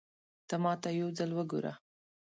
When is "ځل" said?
1.17-1.31